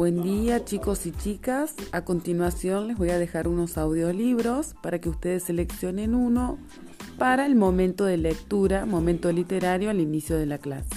[0.00, 1.74] Buen día chicos y chicas.
[1.92, 6.56] A continuación les voy a dejar unos audiolibros para que ustedes seleccionen uno
[7.18, 10.88] para el momento de lectura, momento literario al inicio de la clase.